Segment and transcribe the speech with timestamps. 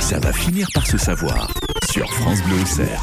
[0.00, 1.52] ça va finir par se savoir
[1.90, 3.02] sur France Bleu Auxerre.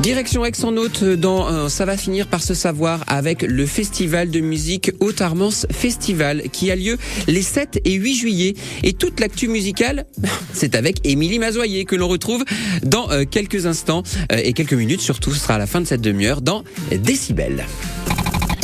[0.00, 4.92] Direction Aix-en-Haute dans euh, Ça va finir par se savoir avec le festival de musique
[5.00, 6.96] Haute-Armance Festival qui a lieu
[7.26, 8.54] les 7 et 8 juillet.
[8.82, 10.06] Et toute l'actu musicale,
[10.54, 12.44] c'est avec Émilie Mazoyer que l'on retrouve
[12.82, 14.02] dans euh, quelques instants
[14.32, 15.32] euh, et quelques minutes surtout.
[15.32, 17.66] Ce sera à la fin de cette demi-heure dans Décibel.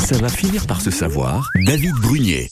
[0.07, 1.50] Ça va finir par se savoir.
[1.66, 2.48] David Brunier.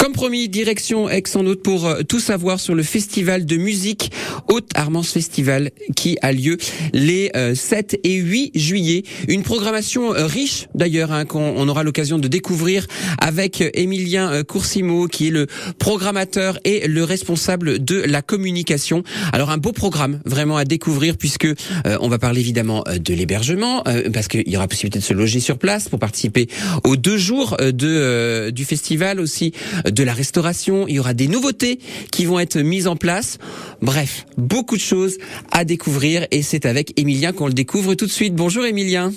[0.00, 4.10] Comme promis, direction Aix-en-Haute pour euh, tout savoir sur le festival de musique
[4.48, 6.56] Haute Armance Festival qui a lieu
[6.94, 9.02] les 7 euh, et 8 juillet.
[9.28, 12.86] Une programmation euh, riche d'ailleurs hein, qu'on aura l'occasion de découvrir
[13.20, 15.48] avec Émilien Coursimo qui est le
[15.78, 19.02] programmateur et le responsable de la communication.
[19.34, 21.48] Alors un beau programme vraiment à découvrir puisque
[21.84, 25.58] on va parler évidemment de l'hébergement parce qu'il y aura possibilité de se loger sur
[25.58, 26.48] place pour participer
[26.84, 29.52] aux deux jours de du festival aussi
[29.84, 31.78] de la restauration, il y aura des nouveautés
[32.10, 33.38] qui vont être mises en place.
[33.82, 35.18] Bref, beaucoup de choses
[35.50, 38.34] à découvrir et c'est avec Emilien qu'on le découvre tout de suite.
[38.34, 39.12] Bonjour Emilien.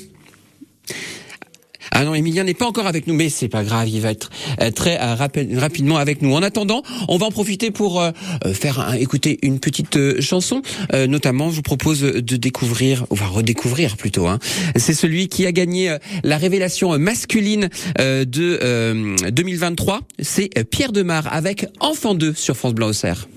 [1.95, 4.31] Ah non, Emilien n'est pas encore avec nous, mais c'est pas grave, il va être
[4.61, 6.33] euh, très euh, rapidement avec nous.
[6.33, 8.11] En attendant, on va en profiter pour euh,
[8.53, 10.63] faire écouter une petite chanson.
[10.91, 14.25] notamment, je vous propose de découvrir, on va redécouvrir plutôt.
[14.25, 14.39] Hein.
[14.75, 17.69] C'est celui qui a gagné la révélation masculine
[17.99, 20.01] de 2023.
[20.19, 23.27] C'est Pierre Demar avec Enfant 2 sur France Blanc Auxerre.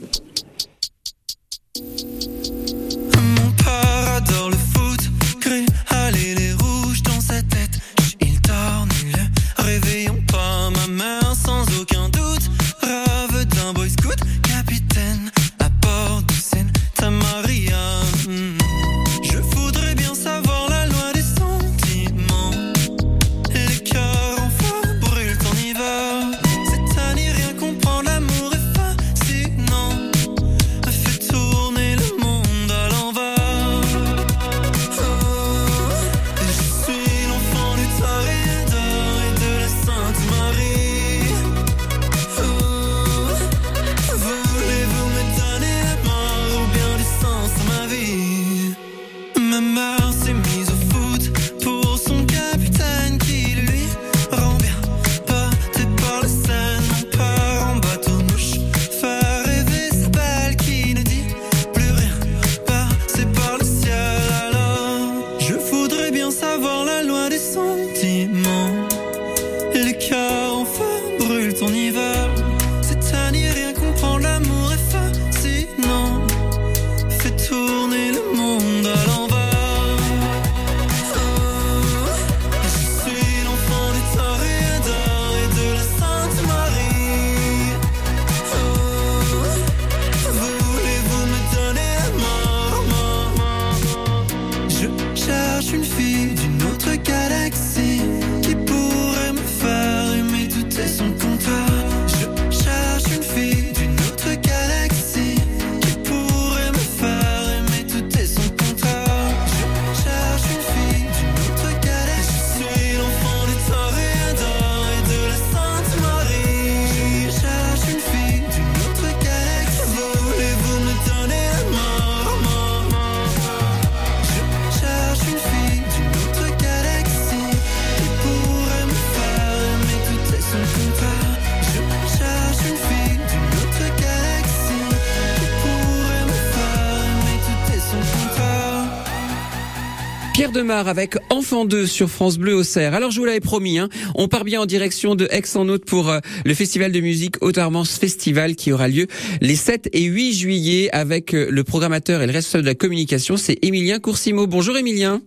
[140.56, 142.94] Demar avec Enfant 2 sur France Bleu au Cerf.
[142.94, 146.20] Alors je vous l'avais promis, hein, on part bien en direction de Aix-en-Haute pour euh,
[146.46, 149.06] le festival de musique Haute-Armance Festival qui aura lieu
[149.42, 153.36] les 7 et 8 juillet avec euh, le programmateur et le responsable de la communication,
[153.36, 154.46] c'est Émilien Coursimo.
[154.46, 155.20] Bonjour Émilien.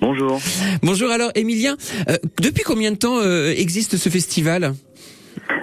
[0.00, 0.40] Bonjour.
[0.84, 1.76] Bonjour alors Émilien,
[2.08, 3.20] euh, depuis combien de temps
[3.50, 4.74] existe ce festival?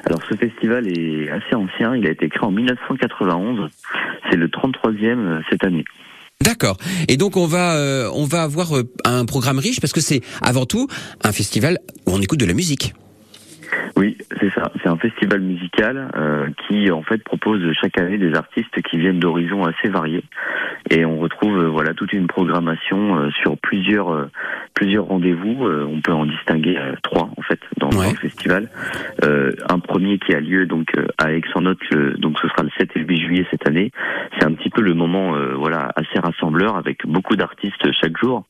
[0.03, 3.69] Alors ce festival est assez ancien, il a été créé en 1991,
[4.29, 5.85] c'est le 33e cette année.
[6.47, 6.77] D'accord.
[7.09, 10.21] Et donc on va euh, on va avoir euh, un programme riche parce que c'est
[10.41, 10.87] avant tout
[11.21, 12.93] un festival où on écoute de la musique.
[13.97, 14.71] Oui, c'est ça.
[14.75, 19.19] C'est un festival musical euh, qui en fait propose chaque année des artistes qui viennent
[19.19, 20.23] d'horizons assez variés
[20.89, 24.29] et on retrouve euh, voilà toute une programmation euh, sur plusieurs euh,
[24.73, 25.65] plusieurs rendez-vous.
[25.65, 28.69] on peut en distinguer trois en fait dans, le festival.
[29.23, 33.05] un premier qui a lieu donc à Aix-en-Othe, donc ce sera le 7 et le
[33.05, 33.91] 8 juillet cette année.
[34.37, 38.45] C'est un petit peu le moment voilà assez rassembleur avec beaucoup d'artistes chaque jour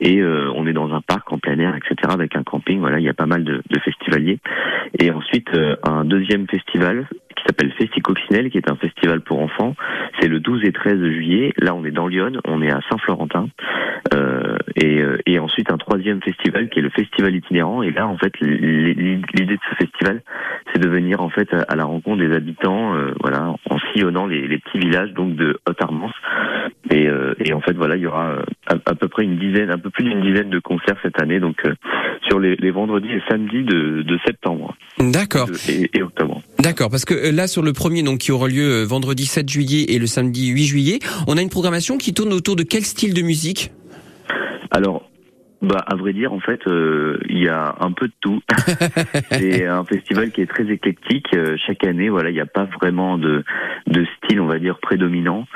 [0.00, 2.78] et on est dans un parc en plein air etc avec un camping.
[2.80, 4.38] Voilà, il y a pas mal de, de festivaliers
[4.98, 5.50] et ensuite
[5.82, 7.06] un deuxième festival
[7.48, 9.74] s'appelle Festicoccinelle, qui est un festival pour enfants.
[10.20, 11.52] C'est le 12 et 13 juillet.
[11.58, 13.48] Là, on est dans Lyon, on est à Saint-Florentin.
[14.14, 17.82] Euh, et, euh, et, ensuite un troisième festival qui est le festival itinérant.
[17.82, 20.22] Et là, en fait, l'idée de ce festival,
[20.72, 24.58] c'est de venir en fait à la rencontre des habitants, euh, voilà, en sillonnant les,
[24.58, 26.14] petits villages donc de Haute-Armance.
[26.90, 28.36] Et, euh, et, en fait, voilà, il y aura
[28.66, 31.40] à, à, peu près une dizaine, un peu plus d'une dizaine de concerts cette année,
[31.40, 31.62] donc
[32.28, 34.76] sur les, les, vendredis et samedis de, de septembre.
[34.98, 35.48] D'accord.
[35.68, 36.42] Et, et, octobre.
[36.58, 39.98] D'accord, parce que là, sur le premier, donc qui aura lieu vendredi 7 juillet et
[39.98, 43.22] le samedi 8 juillet, on a une programmation qui tourne autour de quel style de
[43.22, 43.70] musique?
[44.70, 45.08] Alors,
[45.60, 48.40] bah, à vrai dire, en fait, euh, il y a un peu de tout.
[49.30, 51.26] c'est un festival qui est très éclectique.
[51.34, 53.42] Euh, chaque année, voilà, il n'y a pas vraiment de,
[53.88, 55.46] de style, on va dire, prédominant.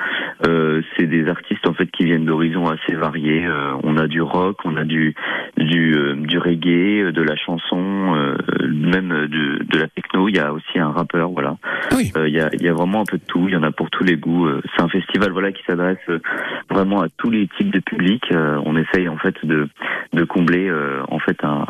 [0.47, 3.47] Euh, c'est des artistes en fait qui viennent d'horizons assez variés.
[3.47, 5.15] Euh, on a du rock, on a du
[5.57, 8.35] du, du reggae, de la chanson,
[8.69, 10.29] même de, de la techno.
[10.29, 11.57] Il y a aussi un rappeur, voilà.
[11.93, 12.11] Oui.
[12.17, 13.45] Il y a il y a vraiment un peu de tout.
[13.47, 14.49] Il y en a pour tous les goûts.
[14.75, 15.99] C'est un festival voilà qui s'adresse
[16.73, 18.33] vraiment à tous les types de publics.
[18.33, 19.69] on essaye en fait de
[20.13, 20.71] de combler
[21.09, 21.67] en fait un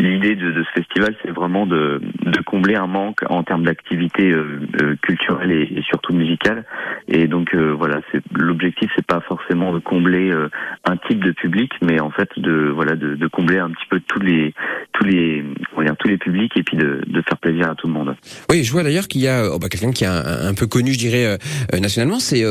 [0.00, 4.96] l'idée de, ce festival, c'est vraiment de, de, combler un manque en termes d'activité euh,
[5.02, 6.64] culturelle et, et, surtout musicale.
[7.10, 10.48] Et donc euh, voilà, c'est l'objectif, c'est pas forcément de combler euh,
[10.84, 14.00] un type de public, mais en fait de voilà de, de combler un petit peu
[14.06, 14.54] tous les
[14.92, 15.44] tous les
[15.76, 18.14] on dire, tous les publics et puis de, de, faire plaisir à tout le monde.
[18.48, 20.68] Oui, je vois d'ailleurs qu'il y a oh, bah, quelqu'un qui est un, un, peu
[20.68, 21.36] connu, je dirais
[21.80, 22.44] nationalement, c'est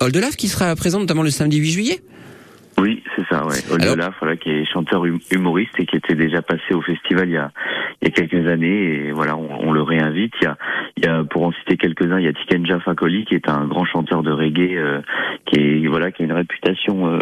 [0.00, 2.00] Oldelaf qui sera présent notamment le samedi 8 juillet?
[2.78, 3.56] Oui, c'est ça, ouais.
[3.70, 7.36] Oldelaf, voilà, qui est chanteur humoriste et qui était déjà passé au festival il y
[7.36, 7.50] a,
[8.02, 10.32] il y a quelques années et voilà, on, on le réinvite.
[10.40, 10.56] Il y a,
[10.96, 13.66] il y a, pour en citer quelques-uns, il y a Tikenja Fakoli qui est un
[13.66, 15.00] grand chanteur de reggae euh,
[15.46, 17.18] qui est voilà, qui a une réputation, euh,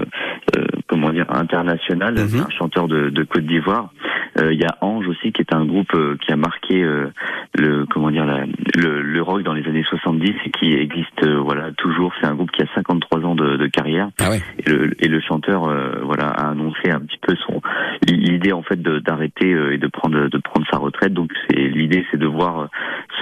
[0.57, 2.47] euh, comment dire, internationale, mm -hmm.
[2.49, 3.87] un chanteur de, de Côte d'Ivoire.
[4.55, 6.77] Il y a Ange aussi qui est un groupe qui a marqué
[7.63, 8.39] le comment dire la,
[8.83, 12.11] le, le, rock dans les années 70 et qui existe voilà toujours.
[12.19, 14.41] C'est un groupe qui a 53 ans de, de carrière ah ouais.
[14.61, 15.61] et, le, et le chanteur
[16.11, 17.55] voilà a annoncé un petit peu son
[18.09, 21.13] l'idée en fait d'arrêter et de prendre de prendre sa retraite.
[21.21, 22.55] Donc c'est l'idée c'est de voir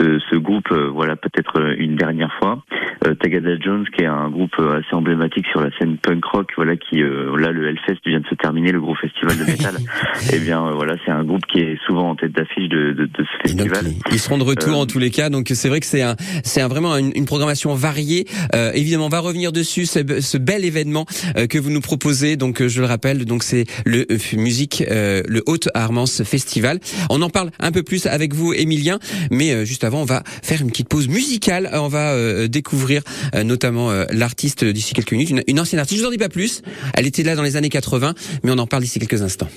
[0.00, 2.62] ce, ce groupe voilà peut-être une dernière fois.
[3.06, 6.76] Euh, Tagada Jones qui est un groupe assez emblématique sur la scène punk rock voilà
[6.76, 9.76] qui euh, là le Hellfest vient de se terminer le gros festival de métal.
[10.32, 13.06] et bien euh, voilà c'est un groupe qui est souvent en tête d'affiche de, de,
[13.06, 13.84] de, ce festival.
[13.84, 16.16] Donc, ils seront de retour en tous les cas donc c'est vrai que c'est un
[16.44, 18.26] c'est un, vraiment une, une, programmation variée.
[18.74, 22.80] évidemment on va revenir dessus ce, ce bel événement que vous nous proposez donc je
[22.80, 24.04] le rappelle donc c'est le
[24.36, 26.80] musique le Haute Armance Festival.
[27.08, 28.98] On en parle un peu plus avec vous Émilien
[29.30, 31.70] mais juste avant on va faire une petite pause musicale.
[31.72, 33.02] On va découvrir
[33.34, 35.98] euh, notamment euh, l'artiste d'ici quelques minutes, une, une, ancienne artiste.
[35.98, 36.62] Je vous en dis pas plus.
[36.94, 39.48] Elle était là dans les années 80, mais on en parle d'ici quelques instants.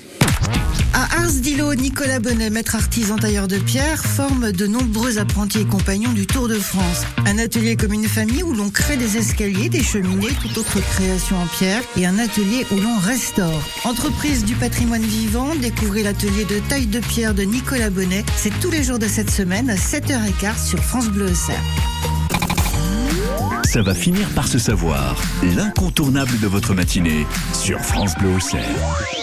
[1.10, 6.12] Ars d'Ilo, Nicolas Bonnet, maître artisan tailleur de pierre, forme de nombreux apprentis et compagnons
[6.12, 7.02] du Tour de France.
[7.26, 11.36] Un atelier comme une famille où l'on crée des escaliers, des cheminées, toute autre création
[11.36, 13.62] en pierre et un atelier où l'on restaure.
[13.84, 18.24] Entreprise du patrimoine vivant, découvrez l'atelier de taille de pierre de Nicolas Bonnet.
[18.36, 21.62] C'est tous les jours de cette semaine à 7h15 sur France Bleu Auxerre.
[23.64, 25.20] Ça va finir par se savoir.
[25.56, 29.13] L'incontournable de votre matinée sur France Bleu Auxerre.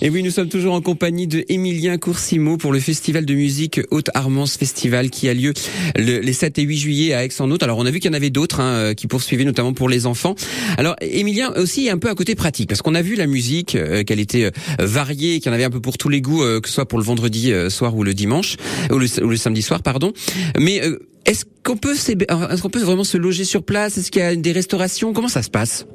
[0.00, 3.80] Et oui, nous sommes toujours en compagnie de Émilien Coursimo pour le festival de musique
[3.90, 5.52] Haute-Armance Festival qui a lieu
[5.96, 7.62] le, les 7 et 8 juillet à Aix-en-Othe.
[7.62, 10.06] Alors, on a vu qu'il y en avait d'autres hein, qui poursuivaient, notamment pour les
[10.06, 10.34] enfants.
[10.76, 14.02] Alors, Émilien aussi un peu à côté pratique, parce qu'on a vu la musique, euh,
[14.04, 16.60] qu'elle était euh, variée, qu'il y en avait un peu pour tous les goûts, euh,
[16.60, 18.56] que ce soit pour le vendredi soir ou le dimanche,
[18.90, 20.12] ou le, samedi soir, pardon.
[20.58, 20.80] Mais
[21.26, 23.98] est-ce qu'on peut vraiment se loger sur place?
[23.98, 25.12] Est-ce qu'il y a des restaurations?
[25.12, 25.86] Comment ça se passe?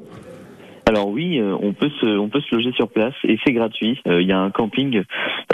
[0.88, 4.00] Alors oui, euh, on peut se on peut se loger sur place et c'est gratuit.
[4.06, 5.02] Euh, il y a un camping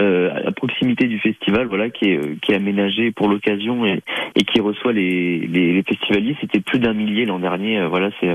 [0.03, 4.03] euh, à proximité du festival, voilà, qui est qui est aménagé pour l'occasion et,
[4.45, 6.37] qui reçoit les les, festivaliers.
[6.43, 7.83] C'était plus d'un millier l'an dernier.
[7.87, 8.29] voilà, c'est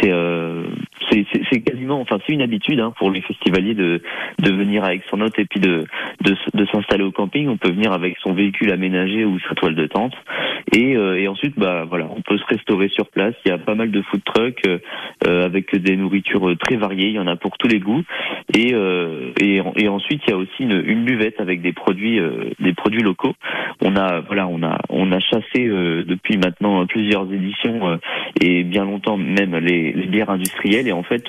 [0.00, 0.12] c'est
[1.10, 4.02] c'est quasiment, enfin c'est une habitude hein, pour les festivaliers de
[4.38, 5.84] de venir avec son hôte et puis de
[6.22, 7.48] de, s'installer au camping.
[7.48, 10.14] On peut venir avec son véhicule aménagé ou sa toile de tente
[10.74, 13.34] et et ensuite bah voilà, on peut se restaurer sur place.
[13.44, 14.66] Il y a pas mal de food trucks
[15.24, 18.02] avec des nourritures très variées, il y en a pour tous les goûts.
[18.54, 22.50] Et, euh, et, et, ensuite, il y a aussi une, buvette avec des produits, euh,
[22.60, 23.34] des produits locaux.
[23.82, 27.98] On a, voilà, on a, on a chassé euh, depuis maintenant plusieurs éditions
[28.40, 30.88] et bien longtemps même les, bières industrielles.
[30.98, 31.24] En fait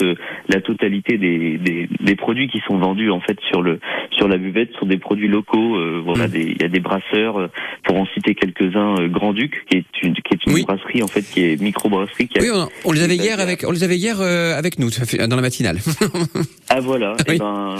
[0.47, 3.79] la totalité des, des, des, produits qui sont vendus en fait sur le
[4.11, 5.77] sur la buvette sont des produits locaux.
[6.03, 6.35] voilà, mm.
[6.35, 7.49] il y a des brasseurs,
[7.83, 11.21] pour en citer quelques-uns, Grand Duc, qui est une qui est une brasserie en fait
[11.21, 12.27] qui est micro brasserie.
[12.27, 12.49] Qui oui,
[12.85, 14.89] on, les avait hier avec on les avait hier avec nous
[15.27, 15.77] dans la matinale.
[16.69, 17.15] ah voilà.
[17.27, 17.75] Et eh ben,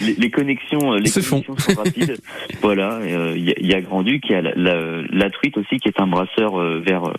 [0.00, 1.58] les, les, connexions les Se connexions font.
[1.58, 2.16] sont rapides.
[2.62, 3.00] voilà,
[3.34, 5.88] il y, y, a Grand Duc, il y a la, la, la, truite aussi qui
[5.88, 7.12] est un brasseur vers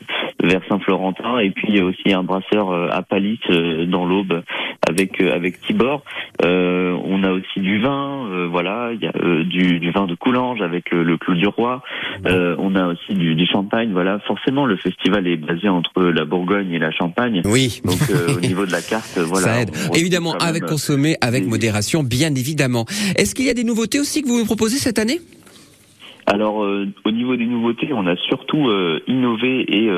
[0.44, 4.44] vers Saint-Florentin et puis aussi un brasseur à Palis dans l'Aube
[4.88, 6.04] avec avec Tibor.
[6.42, 10.92] on a aussi du vin, voilà, il y a du, du, vin de Coulanges avec
[10.92, 11.82] le Clos du Roi.
[12.25, 13.92] on a aussi du, du, champagne.
[13.92, 17.42] Voilà, forcément le festival est basé entre la Bourgogne et la Champagne.
[17.46, 17.82] Oui.
[17.84, 18.00] Donc
[18.36, 19.48] au niveau de la carte, voilà.
[19.48, 19.72] Ça aide.
[19.96, 22.86] Évidemment, avec consommer avec modération, bien évidemment.
[23.18, 25.20] Est-ce qu'il y a des nouveautés aussi que vous nous proposez cette année?
[26.27, 28.70] Alors au niveau des nouveautés, on a surtout
[29.08, 29.89] innové et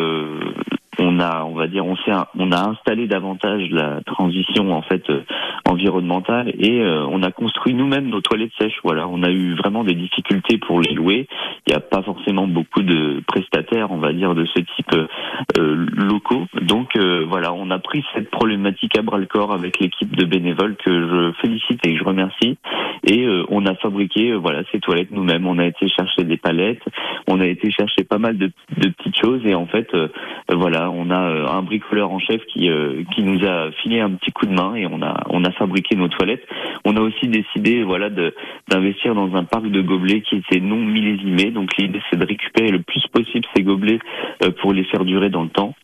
[1.00, 5.10] on a, on va dire, on s'est, on a installé davantage la transition en fait
[5.10, 5.22] euh,
[5.70, 8.80] environnementale et euh, on a construit nous-mêmes nos toilettes sèches.
[8.84, 11.28] Voilà, on a eu vraiment des difficultés pour les louer.
[11.68, 14.96] Il n'y a pas forcément beaucoup de prestataires, on va dire, de ce type
[15.58, 16.46] euh, locaux.
[16.62, 16.96] Donc
[17.28, 20.92] voilà, on a pris cette problématique à bras le corps avec l'équipe de bénévoles que
[20.92, 22.58] je félicite et que je remercie.
[23.06, 25.46] Et on a fabriqué voilà ces toilettes nous-mêmes.
[25.46, 26.84] On a été chercher des palettes,
[27.28, 29.88] on a été chercher pas mal de, petites choses et en fait
[30.54, 34.12] voilà on a euh, un bricoleur en chef qui euh, qui nous a filé un
[34.12, 36.46] petit coup de main et on a on a fabriqué nos toilettes.
[36.86, 38.10] On a aussi décidé voilà
[38.70, 41.52] d'investir dans un parc de gobelets qui était non millésimé.
[41.52, 44.00] Donc l'idée c'est de récupérer le plus possible ces gobelets
[44.44, 45.76] euh, pour les faire durer dans le temps.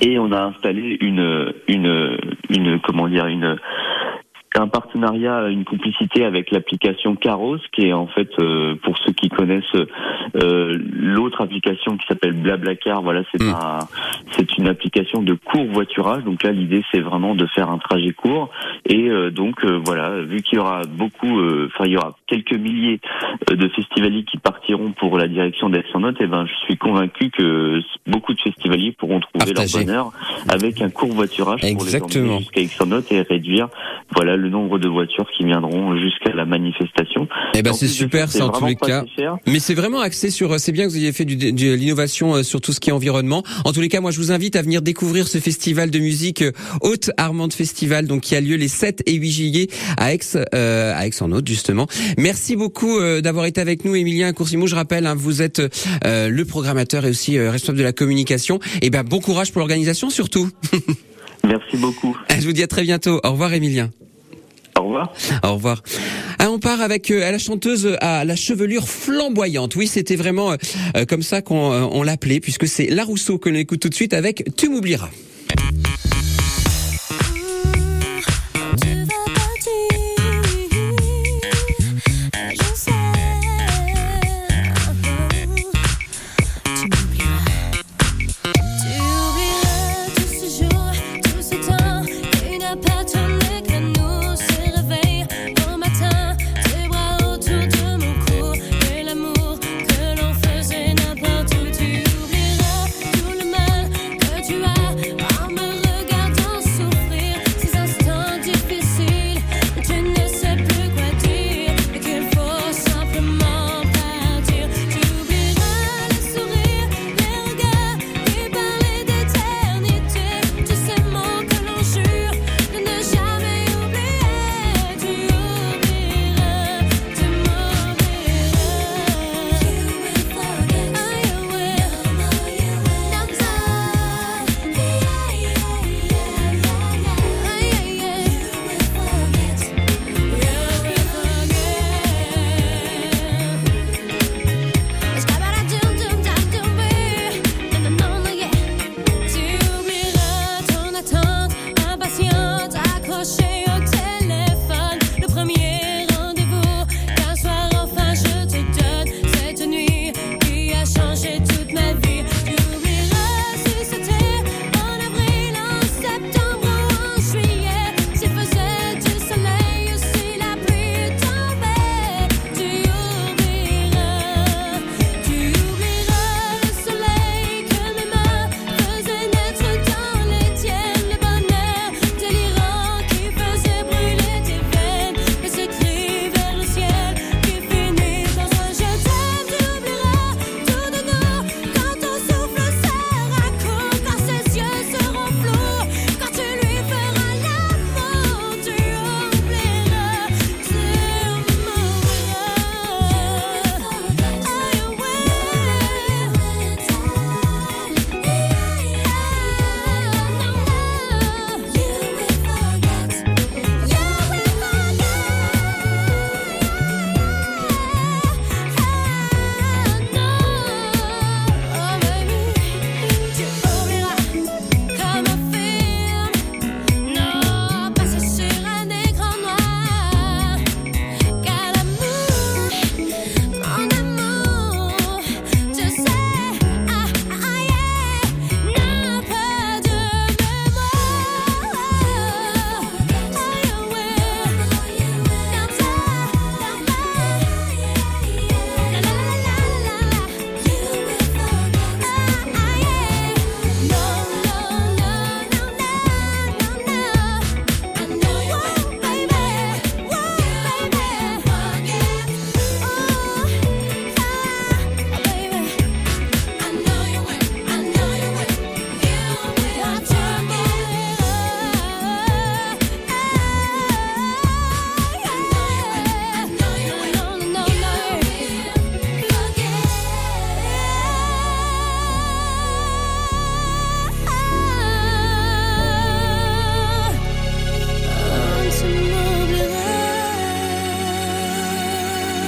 [0.00, 2.18] Et on a installé une une
[2.50, 3.58] une comment dire une
[4.56, 9.28] un partenariat, une complicité avec l'application Caros, qui est en fait, euh, pour ceux qui
[9.28, 9.64] connaissent
[10.36, 13.54] euh, l'autre application qui s'appelle Blablacar, voilà, c'est hmm.
[13.54, 13.78] un,
[14.32, 16.24] c'est une application de court voiturage.
[16.24, 18.50] Donc là, l'idée, c'est vraiment de faire un trajet court.
[18.86, 23.00] Et euh, donc voilà, vu qu'il y aura beaucoup, enfin il y aura quelques milliers
[23.50, 27.80] de festivaliers qui partiront pour la direction d'Aix-en-Note, et eh ben je suis convaincu que
[28.06, 30.12] beaucoup de festivaliers pourront trouver leur bonheur
[30.48, 33.68] avec un court voiturage pour les emmener jusqu'à Aix-en-Note et réduire
[34.14, 37.28] voilà le nombre de voitures qui viendront jusqu'à la manifestation.
[37.54, 39.04] Eh ben c'est super, c'est en tous les cas.
[39.46, 40.58] Mais c'est vraiment axé sur.
[40.58, 42.92] C'est bien que vous ayez fait du, de l'innovation euh, sur tout ce qui est
[42.92, 43.42] environnement.
[43.64, 46.42] En tous les cas, moi je vous invite à venir découvrir ce festival de musique
[46.42, 46.52] euh,
[46.82, 50.20] Haute Armande Festival, donc qui a lieu les 7 et 8 juillet à Aix,
[50.54, 51.86] euh, à Aix en Haute justement.
[52.16, 54.66] Merci beaucoup euh, d'avoir été avec nous, Emilien Coursimo.
[54.66, 55.62] Je rappelle, hein, vous êtes
[56.04, 58.58] le programmateur et aussi responsable de la communication.
[58.82, 60.48] Et eh ben bon courage pour l'organisation surtout.
[61.44, 62.16] Merci beaucoup.
[62.30, 63.20] Je vous dis à très bientôt.
[63.24, 63.90] Au revoir, Emilien.
[64.78, 65.12] Au revoir.
[65.42, 65.82] Au revoir.
[66.38, 69.74] Ah, on part avec euh, la chanteuse à la chevelure flamboyante.
[69.74, 73.48] Oui, c'était vraiment euh, comme ça qu'on euh, on l'appelait, puisque c'est La Rousseau que
[73.48, 75.10] l'on écoute tout de suite avec Tu m'oublieras.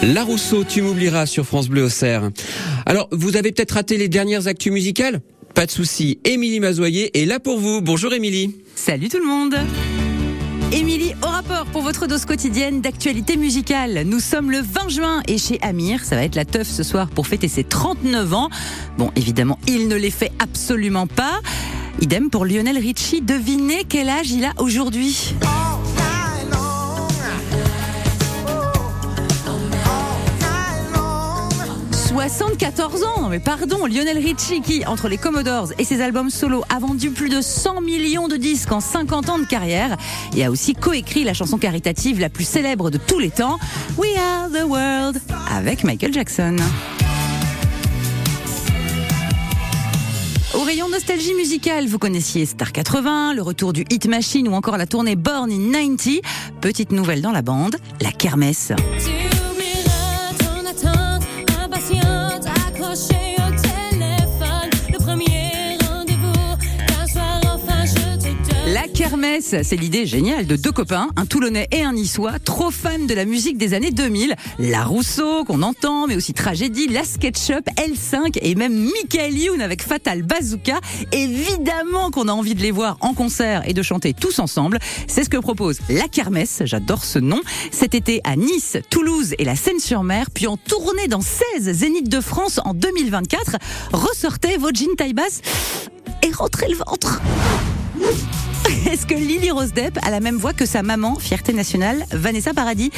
[0.03, 2.31] La Rousseau, tu m'oublieras sur France Bleu Auxerre.
[2.87, 5.21] Alors, vous avez peut-être raté les dernières actus musicales?
[5.55, 7.83] Pas de souci, Émilie Mazoyer est là pour vous.
[7.83, 8.57] Bonjour Émilie.
[8.75, 9.57] Salut tout le monde
[10.73, 14.05] Émilie, au rapport pour votre dose quotidienne d'actualité musicale.
[14.07, 17.11] Nous sommes le 20 juin et chez Amir, ça va être la teuf ce soir
[17.11, 18.49] pour fêter ses 39 ans.
[18.97, 21.41] Bon, évidemment, il ne les fait absolument pas.
[22.01, 23.21] Idem pour Lionel Richie.
[23.21, 25.35] Devinez quel âge il a aujourd'hui?
[32.11, 36.81] 74 ans, mais pardon, Lionel Richie qui, entre les Commodores et ses albums solo, a
[36.81, 39.97] vendu plus de 100 millions de disques en 50 ans de carrière
[40.37, 43.61] et a aussi coécrit la chanson caritative la plus célèbre de tous les temps,
[43.97, 45.21] We Are the World,
[45.55, 46.57] avec Michael Jackson.
[50.55, 54.79] Au rayon nostalgie musicale, vous connaissiez Star 80, le retour du Hit Machine ou encore
[54.79, 56.23] la tournée Born in 90.
[56.61, 58.73] Petite nouvelle dans la bande, la kermesse.
[68.73, 73.05] La kermesse, c'est l'idée géniale de deux copains, un Toulonnais et un Niçois, trop fans
[73.05, 74.37] de la musique des années 2000.
[74.61, 79.83] La Rousseau, qu'on entend, mais aussi Tragédie, La SketchUp, L5 et même Michael Youn avec
[79.83, 80.79] Fatal Bazooka.
[81.11, 84.79] Évidemment qu'on a envie de les voir en concert et de chanter tous ensemble.
[85.09, 87.41] C'est ce que propose La Kermesse, j'adore ce nom,
[87.73, 92.21] cet été à Nice, Toulouse et la Seine-sur-Mer, puis en tournée dans 16 Zéniths de
[92.21, 93.57] France en 2024.
[93.93, 95.41] Ressortez vos jeans taille basse
[96.23, 97.21] et rentrez le ventre.
[98.91, 102.53] Est-ce que Lily Rose Depp a la même voix que sa maman, fierté nationale, Vanessa
[102.53, 102.91] Paradis?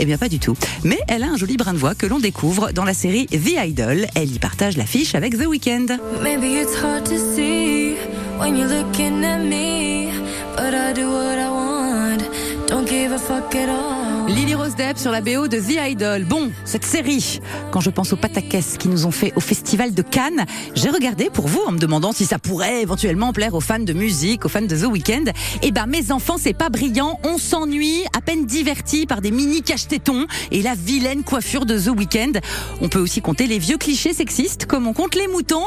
[0.00, 0.56] Eh bien pas du tout.
[0.82, 3.64] Mais elle a un joli brin de voix que l'on découvre dans la série The
[3.64, 4.06] Idol.
[4.16, 5.98] Elle y partage l'affiche avec The Weeknd.
[6.20, 7.94] Maybe it's hard to see
[8.40, 10.08] when you're looking at me,
[10.56, 12.24] but I do what I want.
[12.66, 13.95] Don't give a fuck at all.
[14.28, 16.24] Lily Rose Depp sur la BO de The Idol.
[16.24, 20.02] Bon, cette série, quand je pense aux pataquès qui nous ont fait au festival de
[20.02, 23.78] Cannes, j'ai regardé pour vous en me demandant si ça pourrait éventuellement plaire aux fans
[23.78, 25.24] de musique, aux fans de The Weeknd.
[25.62, 27.20] Eh ben, mes enfants, c'est pas brillant.
[27.24, 31.96] On s'ennuie, à peine divertis par des mini cache-tétons et la vilaine coiffure de The
[31.96, 32.40] Weeknd.
[32.80, 35.66] On peut aussi compter les vieux clichés sexistes comme on compte les moutons.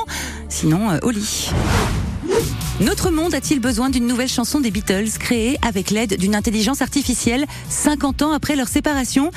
[0.50, 1.52] Sinon, euh, au lit.
[2.82, 7.46] Notre monde a-t-il besoin d'une nouvelle chanson des Beatles créée avec l'aide d'une intelligence artificielle
[7.70, 9.32] 50 ans après leur séparation?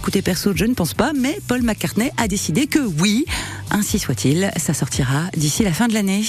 [0.00, 3.24] Écoutez, perso, je ne pense pas, mais Paul McCartney a décidé que oui.
[3.72, 6.22] Ainsi soit-il, ça sortira d'ici la fin de l'année.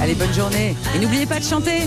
[0.00, 0.74] Allez, bonne journée.
[0.94, 1.82] Et n'oubliez pas de chanter.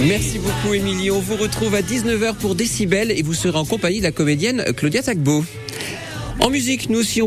[0.00, 1.10] Merci beaucoup Émilie.
[1.12, 4.64] On vous retrouve à 19h pour Décibel et vous serez en compagnie de la comédienne
[4.76, 5.44] Claudia Tagbo.
[6.40, 7.22] En musique, nous aussi